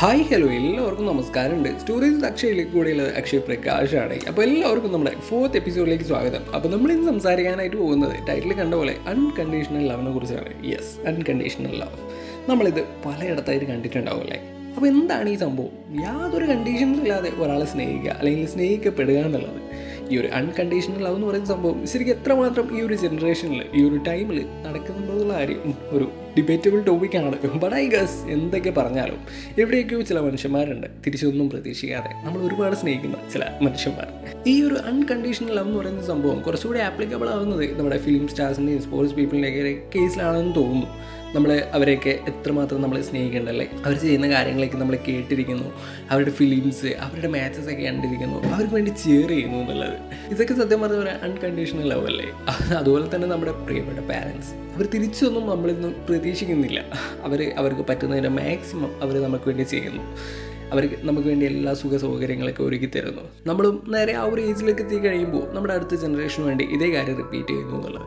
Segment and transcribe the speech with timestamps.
[0.00, 1.68] Hi hello എല്ലാവർക്കും നമസ്കാരമുണ്ട്.
[1.80, 4.16] Stories അക്ഷയയിലേക്ക് കൂടെയുള്ളത് അക്ഷയ് പ്രകാശാണ്.
[4.28, 6.54] അപ്പോൾ എല്ലാവർക്കും നമ്മുടെ ഫോർത്ത് എപ്പിസോഡിലേക്ക് സ്വാഗതം.
[6.54, 10.52] അപ്പോൾ നമ്മൾ ഇന്ന് സംസാരിക്കാനായിട്ട് പോകുന്നത് ടൈറ്റിൽ കണ്ട പോലെ അൺകണ്ടീഷണൽ ലവിനെ കുറിച്ചാണ്.
[10.66, 11.98] യെസ് അൺകണ്ടീഷണൽ ലവ്
[12.50, 14.40] നമ്മളിത് പലയിടത്തായിട്ട് കണ്ടിട്ടുണ്ടാവും അല്ലേ?
[14.76, 15.74] അപ്പോൾ എന്താണ് ഈ സംഭവം?
[16.02, 19.60] യാതൊരു കണ്ടീഷൻസും ഇല്ലാതെ ഒരാളെ സ്നേഹിക്കുക അല്ലെങ്കിൽ സ്നേഹിക്കപ്പെടുക എന്നുള്ളത്.
[20.10, 24.46] ഈ ഒരു അൺകണ്ടീഷണൽ ലവ് എന്ന് പറയുന്ന സംഭവം ശരിക്കും എത്രമാത്രം ഈ ഒരു ജനറേഷനിൽ ഈ ഒരു ടൈമിൽ
[24.66, 26.06] നടക്കുന്നുണ്ടോ എന്നുള്ള കാര്യം ഒരു
[26.38, 29.18] ഡിബേറ്റബിൾ ടോപ്പിക്കാണ് ബട്ട് ഐ ഗസ് എന്തൊക്കെ പറഞ്ഞാലും
[29.58, 30.86] എവിടെയൊക്കെയോ ചില മനുഷ്യന്മാരുണ്ട്.
[31.06, 34.06] തിരിച്ചൊന്നും പ്രതീക്ഷിക്കാതെ നമ്മൾ ഒരുപാട് സ്നേഹിക്കുന്ന ചില മനുഷ്യന്മാർ.
[34.46, 39.98] ഈ ഒരു അൺകണ്ടീഷണൽ ലവ് എന്ന് പറയുന്ന സംഭവം കുറച്ചുകൂടി ആപ്ലിക്കബിൾ ആവുന്നത് നമ്മുടെ ഫിലിം സ്റ്റാർസിന്റെയും സ്പോർട്സ് പീപ്പിളിന്റെയൊക്കെ
[39.98, 40.86] കേസിലാണെന്ന് തോന്നുന്നു.
[41.34, 45.64] നമ്മൾ അവരെയൊക്കെ എത്രമാത്രം നമ്മൾ സ്നേഹിക്കേണ്ടല്ലേ അവർ ചെയ്യുന്ന കാര്യങ്ങളൊക്കെ നമ്മൾ കേട്ടിരിക്കുന്നു.
[46.10, 48.54] അവരുടെ ഫിലിംസ് അവരുടെ മാച്ചസ് ഒക്കെ കണ്ടിരിക്കുന്നു.
[48.54, 49.98] അവർക്ക് വേണ്ടി ചെയർ ചെയ്യുന്നു എന്നുള്ളത്.
[50.30, 52.26] ഇതൊക്കെ സത്യം പറഞ്ഞ അൺകണ്ടീഷണൽ ലവ് അല്ലേ?
[52.76, 56.84] അതുപോലെ തന്നെ നമ്മുടെ പ്രിയപ്പെട്ട പാരൻസ് അവർ തിരിച്ചൊന്നും നമ്മളിന്ന് പ്രതീക്ഷിക്കുന്നില്ല.
[57.22, 60.02] അവർ അവർക്ക് പറ്റുന്നതിന്റെ മാക്സിമം അവർ നമുക്ക് വേണ്ടി ചെയ്യുന്നു.
[60.72, 63.22] അവർ നമുക്ക് വേണ്ടി എല്ലാ സുഖ സൗകര്യങ്ങളൊക്കെ ഒരുക്കി തരുന്നു.
[63.46, 67.76] നമ്മളും നേരെ ആ ഒരു ഏജിലേക്ക് എത്തി കഴിയുമ്പോൾ നമ്മുടെ അടുത്ത ജനറേഷന് വേണ്ടി ഇതേ കാര്യം റിപ്പീറ്റ് ചെയ്യുന്നു
[67.76, 68.06] എന്നുള്ളത്.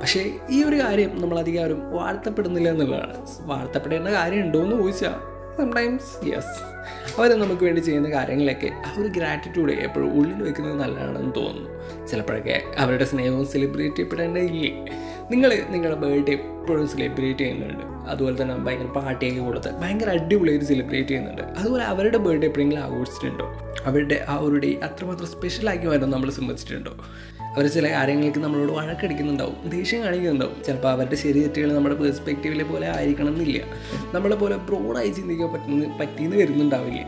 [0.00, 3.26] പക്ഷേ ഈ ഒരു കാര്യം നമ്മൾ അധികാരം വാഴ്ത്തപ്പെടുന്നില്ല എന്നുള്ളതാണ്.
[3.40, 6.72] വാഴ്ത്തപ്പെടേണ്ട കാര്യം ഉണ്ടോ എന്ന് ചോദിച്ചാൽ സംടൈംസ് യെസ്
[7.20, 12.06] അവർ നമുക്ക് വേണ്ടി ചെയ്യുന്ന കാര്യങ്ങളൊക്കെ ആ ഒരു ഗ്രാറ്റിറ്റ്യൂഡ് എപ്പോഴും ഉള്ളിൽ വെക്കുന്നത് നല്ലതാണെന്ന് തോന്നുന്നു.
[12.06, 14.86] ചിലപ്പോഴൊക്കെ അവരുടെ സ്നേഹവും സെലിബ്രേറ്റ് ചെയ്യപ്പെടേണ്ടതില്ലേ?
[15.32, 17.84] നിങ്ങൾ നിങ്ങളുടെ ബർത്ത്ഡേ എപ്പോഴും സെലിബ്രേറ്റ് ചെയ്യുന്നുണ്ട്.
[18.10, 21.42] അതുപോലെ തന്നെ ഭയങ്കര പാർട്ടിയൊക്കെ കൊടുത്ത് ഭയങ്കര അടിപൊളിയായിട്ട് സെലിബ്രേറ്റ് ചെയ്യുന്നുണ്ട്.
[21.42, 23.46] അതുപോലെ അവരുടെ ബർത്ത്ഡേ എപ്പോഴെങ്കിലും ആഘോഷിച്ചിട്ടുണ്ടോ?
[23.84, 26.96] അവരുടെ ആ ഒരു ഡേ അത്രമാത്രം സ്പെഷ്യലാക്കി വരണം നമ്മൾ ശ്രമിച്ചിട്ടുണ്ടോ
[27.56, 30.64] അവർ ചില കാര്യങ്ങൾക്ക് നമ്മളോട് വഴക്കടിക്കുന്നുണ്ടാവും ദേഷ്യം കാണിക്കുന്നുണ്ടാവും.
[30.64, 33.60] ചിലപ്പോൾ അവരുടെ ശരി തെറ്റുകൾ നമ്മുടെ പേഴ്സ്പെക്റ്റീവിലെ പോലെ ആയിരിക്കണം എന്നില്ല.
[34.14, 37.02] നമ്മളെ പോലെ ബ്രോഡായി ചിന്തിക്കാൻ പറ്റുന്ന പറ്റിയെന്ന് വരുന്നുണ്ടാവില്ല.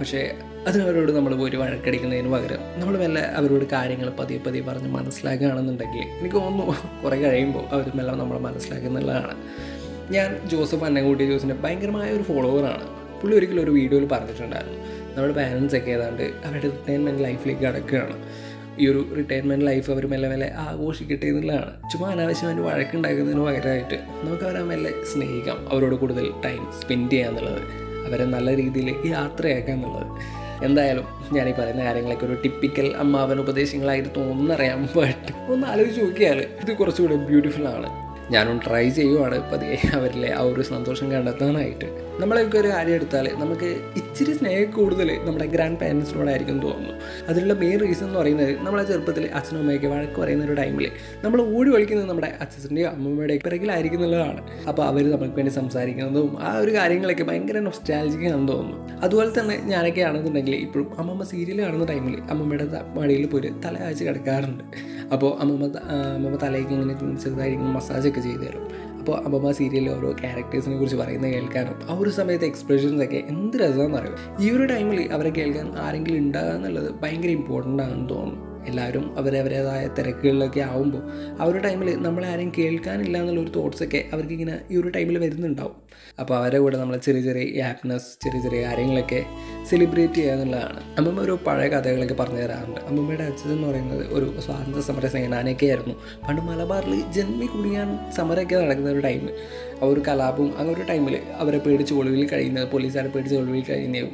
[0.00, 0.34] പക്ഷേ
[0.66, 6.76] അതിനവരോട് നമ്മൾ പോയി വഴക്കടിക്കുന്നതിന് പകരം നമ്മൾ മെല്ലെ അവരോട് കാര്യങ്ങൾ പതിയെ പതിയെ പറഞ്ഞ് മനസ്സിലാക്കുകയാണെന്നുണ്ടെങ്കിൽ എനിക്ക് തോന്നുന്നു
[7.04, 9.34] കുറേ കഴിയുമ്പോൾ അവർ മെല്ലെ നമ്മളെ മനസ്സിലാക്കുന്നുള്ളതാണ്
[10.14, 12.84] ഞാൻ ജോസഫ് അന്നങ്കൂട്ടി ജോസിന്റെ ഭയങ്കരമായ ഒരു ഫോളോവറാണ്.
[13.20, 14.78] പുള്ളി ഒരിക്കലും ഒരു വീഡിയോയിൽ പറഞ്ഞിട്ടുണ്ടായിരുന്നു.
[15.16, 18.16] നമ്മുടെ പാരൻസ് ഒക്കെ ഏതാണ്ട് അവരുടെ റിട്ടയർമെന്റ് ലൈഫിലേക്ക് കടക്കുകയാണ്.
[18.80, 21.90] ഈ ഒരു റിട്ടയർമെന്റ് ലൈഫ് അവർ മെല്ലെ മെല്ലെ ആഘോഷിക്കട്ടെ എന്നുള്ളതാണ്.
[21.92, 23.94] ചുമ്മാ അനാവശ്യമായിട്ട് വഴക്കുണ്ടാക്കുന്നതിന് പകരമായിട്ട്
[24.24, 25.68] നമുക്ക് അവരെ മെല്ലെ സ്നേഹിക്കാം.
[25.72, 27.62] അവരോട് കൂടുതൽ ടൈം സ്പെൻഡ് ചെയ്യുക എന്നുള്ളത്
[28.06, 30.06] അവരെ നല്ല രീതിയിൽ യാത്രയാക്കുക എന്നുള്ളത്.
[30.62, 36.76] എന്തായാലും ഞാൻ ഈ പറയുന്ന കാര്യങ്ങളൊക്കെ ഒരു ടിപ്പിക്കൽ അമ്മാവൻ ഉപദേശങ്ങളായിട്ട് തോന്നുന്നറിയാം ബട്ട് ഒന്ന് ആലോചിച്ച് നോക്കിയാൽ ഇത്
[36.76, 38.06] കുറച്ചുകൂടി ബ്യൂട്ടിഫുൾ ആണ്.
[38.32, 39.52] ഞാനും ട്രൈ ചെയ്യുവാണ്.
[39.52, 42.05] പതിയെ അവരിലെ ആ ഒരു സന്തോഷം കണ്ടെത്താനായിട്ട്.
[42.20, 46.94] നമ്മളൊക്കെ ഒരു കാര്യം എടുത്താൽ നമുക്ക് ഇച്ചിരി സ്നേഹം കൂടുതൽ നമ്മുടെ ഗ്രാൻഡ് പാരൻസിനോടായിരിക്കും തോന്നുന്നു.
[47.28, 50.86] അതിനുള്ള മെയിൻ റീസൺ എന്ന് പറയുന്നത് നമ്മളെ ചെറുപ്പത്തിൽ അച്ഛനും അമ്മയൊക്കെ വഴക്ക് പറയുന്ന ഒരു ടൈമിൽ
[51.24, 54.42] നമ്മൾ ഓടി കളിക്കുന്നത് നമ്മുടെ അച്ഛന്റെയും അമ്മമ്മയുടെയും പിറകിലായിരിക്കും എന്നുള്ളതാണ്.
[54.68, 59.00] അപ്പോൾ അവർ നമുക്ക് വേണ്ടി സംസാരിക്കുന്നതും ആ ഒരു കാര്യങ്ങളൊക്കെ ഭയങ്കര നൊസ്റ്റാലജിക്കാണെന്ന് തോന്നുന്നു.
[59.02, 62.66] അതുപോലെ തന്നെ ഞാനൊക്കെ ആണെന്നുണ്ടെങ്കിൽ ഇപ്പോഴും അമ്മമ്മ സീരിയൽ കാണുന്ന ടൈമിൽ അമ്മമ്മയുടെ
[62.98, 64.64] മടിയിൽ പോയി തല കിടക്കാറുണ്ട്.
[65.12, 65.64] അപ്പോൾ അമ്മമ്മ
[66.16, 66.94] അമ്മമ്മ തലയ്ക്ക് ഇങ്ങനെ
[67.24, 68.85] ചെറുതായിരിക്കും മസാജൊക്കെ ചെയ്തു തരും.
[69.06, 73.98] അപ്പോൾ അമ്മമ്മ സീരിയലിൽ ഓരോ ക്യാരക്ടേഴ്സിനെ കുറിച്ച് പറയുന്നത് കേൾക്കാനും ആ ഒരു സമയത്ത് എക്സ്പ്രഷൻസ് ഒക്കെ എന്ത് രസമാണെന്ന്
[73.98, 74.16] അറിയും?
[74.40, 78.55] ഈ ഒരു ടൈമിൽ അവരെ കേൾക്കാൻ ആരെങ്കിലും ഉണ്ടാകുക എന്നുള്ളത് ഭയങ്കര ഇമ്പോർട്ടന്റ് ആണെന്ന് തോന്നുന്നു.
[78.66, 81.02] എല്ലാവരും അവരവരേതായ തിരക്കുകളിലൊക്കെ ആവുമ്പോൾ
[81.40, 85.76] ആ ഒരു ടൈമിൽ നമ്മളെ ആരെയും കേൾക്കാനില്ല എന്നുള്ളൊരു തോട്ട്സൊക്കെ അവർക്കിങ്ങനെ ഈ ഒരു ടൈമിൽ വരുന്നുണ്ടാവും.
[86.20, 89.24] അപ്പോൾ അവരെ കൂടെ നമ്മൾ ചെറിയ ചെറിയ ഹാപ്പിനെസ് ചെറിയ ചെറിയ കാര്യങ്ങളൊക്കെ
[89.70, 90.80] സെലിബ്രേറ്റ് ചെയ്യുക എന്നുള്ളതാണ്.
[90.98, 92.80] അമ്മമ്മ ഒരു പഴയ കഥകളൊക്കെ പറഞ്ഞു തരാറുണ്ട്.
[92.80, 95.94] അമ്മമ്മയുടെ അച്ഛൻ എന്ന് പറയുന്നത് ഒരു സ്വാതന്ത്ര്യ സമര സേനാനൊക്കെ ആയിരുന്നു
[96.28, 99.32] പണ്ട് മലബാറിൽ ജന്മി കുടിയാൻ സമരമൊക്കെ നടക്കുന്ന ഒരു ടൈമിൽ
[99.82, 104.12] ആ ഒരു കലാപവും അങ്ങനെ ഒരു ടൈമിൽ അവരെ പേടിച്ച് ഒളിവിൽ കഴിയുന്നത് പോലീസുകാരെ പേടിച്ച് ഒളിവിൽ കഴിയുന്നതും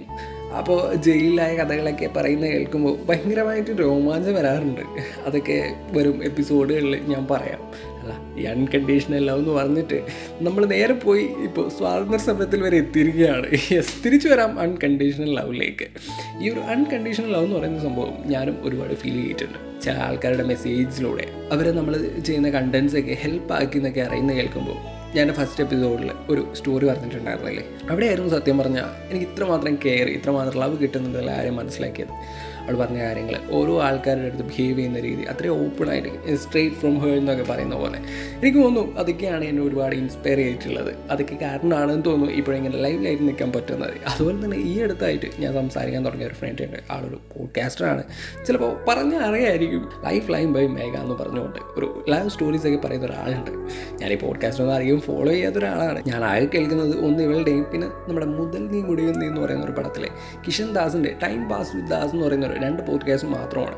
[0.58, 4.80] അപ്പോൾ ജയിലിലായ കഥകളൊക്കെ പറയുന്നത് കേൾക്കുമ്പോൾ ഭയങ്കരമായിട്ട് രോമാഞ്ചം വരാറുണ്ട്.
[5.26, 7.92] അതൊക്കെ വരും എപ്പിസോഡുകളിൽ ഞാൻ പറയാം.
[8.00, 10.02] അല്ല ഈ അൺകണ്ടീഷണൽ ലവ് എന്ന് പറഞ്ഞിട്ട്
[10.40, 13.46] നമ്മൾ നേരെ പോയി ഇപ്പോൾ സ്വാതന്ത്ര്യ സമരത്തിൽ വരെ എത്തിയിരിക്കുകയാണ്.
[13.72, 15.86] യെസ് തിരിച്ചു വരാം അൺകണ്ടീഷണൽ ലവിലേക്ക്
[16.42, 19.58] ഈ ഒരു അൺകണ്ടീഷണൽ ലവ് എന്ന് പറയുന്ന സംഭവം ഞാനും ഒരുപാട് ഫീൽ ചെയ്തിട്ടുണ്ട്.
[19.84, 26.10] ചില ആൾക്കാരുടെ മെസ്സേജിലൂടെ അവരെ നമ്മൾ ചെയ്യുന്ന കണ്ടൻസൊക്കെ ഹെൽപ്പ് ആക്കി എന്നൊക്കെ അറിയുന്ന കേൾക്കുമ്പോൾ ഞാൻ ഫസ്റ്റ് എപ്പിസോഡിൽ
[26.30, 27.64] ഒരു സ്റ്റോറി പറഞ്ഞിട്ടുണ്ടായിരുന്നില്ലേ?
[27.90, 32.12] അവിടെയായിരുന്നു സത്യം പറഞ്ഞാൽ എനിക്ക് ഇത്രമാത്രം കെയർ ഇത്രമാത്രം ലവ് കിട്ടുന്നുണ്ടെന്നുള്ള ആരെയും മനസ്സിലാക്കിയത്.
[32.62, 37.52] അവൾ പറഞ്ഞ കാര്യങ്ങൾ ഓരോ ആൾക്കാരുടെ അടുത്ത് ബിഹേവ് ചെയ്യുന്ന രീതി അത്രയും ഓപ്പണായിട്ട് സ്ട്രെയിറ്റ് ഫ്രം ഹേൾ എന്നൊക്കെ
[37.52, 37.98] പറയുന്ന പോലെ.
[38.38, 40.94] എനിക്ക് തോന്നുന്നു അതൊക്കെയാണ് എന്നെ ഒരുപാട് ഇൻസ്പയർ ചെയ്തിട്ടുള്ളത്.
[41.10, 43.94] അതൊക്കെ കാരണമാണെന്ന് തോന്നുന്നു ഇപ്പോഴിങ്ങനെ ലൈവിലായിട്ട് നിൽക്കാൻ പറ്റുന്നത്.
[44.08, 46.78] അതുപോലെ തന്നെ ഈ അടുത്തായിട്ട് ഞാൻ സംസാരിക്കാൻ തുടങ്ങിയ ഒരു ഫ്രണ്ട് ഉണ്ട്.
[46.90, 48.02] ആളൊരു പോഡ്കാസ്റ്ററാണ്
[48.46, 49.88] ചിലപ്പോൾ പറഞ്ഞ അറിയായിരിക്കും.
[50.04, 53.50] ലൈഫ് ലൈൻ ബൈ മേഘ എന്ന് പറഞ്ഞുകൊണ്ട് ഒരു ലൈവ് സ്റ്റോറീസ് ഒക്കെ പറയുന്ന ഒരാളുണ്ട്.
[54.02, 56.02] ഞാൻ ഈ പോഡ്കാസ്റ്റ് ഒന്നും അധികം ഫോളോ ചെയ്യാത്ത ഒരാളാണ്.
[56.06, 60.08] ഞാൻ ആകെ കേൾക്കുന്നത് ഒന്ന് ഇവളുടെയും പിന്നെ നമ്മുടെ മുതൽ നീ മുടിയും നീ എന്ന് പറയുന്ന ഒരു പടത്തിലെ.
[60.46, 63.74] കിഷൻ ദാസിന്റെ ടൈം പാസ് വിത്ത് ദാസ് എന്ന് പറയുന്ന ഒരു രണ്ട് പോഡ്കാസ്റ്റ് മാത്രമാണ്.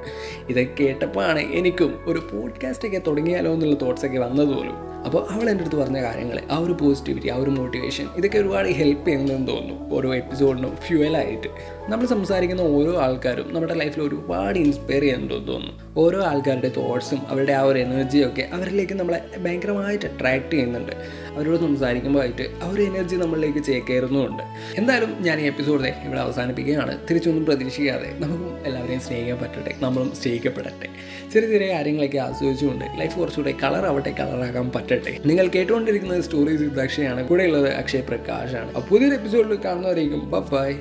[0.49, 4.95] ഇതൊക്കെ കേട്ടപ്പോഴാണ് എനിക്കും ഒരു പോഡ്കാസ്റ്റ് ഒക്കെ തുടങ്ങിയാലോ എന്നുള്ള തോട്ട്സ് ഒക്കെ വന്നത് പോലും.
[5.05, 9.07] അപ്പോൾ അവൾ എന്റെ അടുത്ത് പറഞ്ഞ കാര്യങ്ങൾ ആ ഒരു പോസിറ്റിവിറ്റി ആ ഒരു മോട്ടിവേഷൻ ഇതൊക്കെ ഒരുപാട് ഹെൽപ്പ്
[9.07, 9.95] ചെയ്യുന്നതെന്ന് തോന്നുന്നു.
[9.95, 11.49] ഓരോ എപ്പിസോഡിനും ഫ്യൂവലായിട്ട്
[11.89, 15.95] നമ്മൾ സംസാരിക്കുന്ന ഓരോ ആൾക്കാരും നമ്മുടെ ലൈഫിൽ ഒരുപാട് ഇൻസ്പയർ ചെയ്യുന്നുണ്ടെന്ന് തോന്നുന്നു.
[15.97, 20.93] ഓരോ ആൾക്കാരുടെ തോട്ട്സും അവരുടെ ആ ഒരു എനർജിയും ഒക്കെ അവരിലേക്ക് നമ്മളെ ഭയങ്കരമായിട്ട് അട്രാക്ട് ചെയ്യുന്നുണ്ട്.
[21.35, 24.43] അവരോട് സംസാരിക്കുമ്പോൾ ആയിട്ട് ആ ഒരു എനർജി നമ്മളിലേക്ക് ചേക്കേറുന്നുമുണ്ട്.
[24.77, 26.99] എന്തായാലും ഞാൻ ഈ എപ്പിസോഡ് ഇവിടെ അവസാനിപ്പിക്കുകയാണ്.
[27.11, 30.89] തിരിച്ചൊന്നും പ്രതീക്ഷിക്കാതെ നമുക്കും എല്ലാവരെയും സ്നേഹിക്കാൻ പറ്റട്ടെ നമ്മളും സ്നേഹിക്കപ്പെടട്ടെ.
[31.33, 35.19] ചെറിയ ചെറിയ കാര്യങ്ങളൊക്കെ ആസ്വദിച്ചുകൊണ്ട് ലൈഫ് കുറച്ചുകൂടെ കളർ ആവട്ടെ കളറാകാൻ പറ്റട്ടെ.
[35.27, 38.75] നിങ്ങൾ കേട്ടുകൊണ്ടിരിക്കുന്നത് സ്റ്റോറീസ് ഇത് അക്ഷയാണ് കൂടെയുള്ളത് അക്ഷയ് പ്രകാശാണ്.
[38.75, 40.73] പുതിയൊരു എപ്പിസോഡിൽ കാണുന്നവരേക്കും ബൈ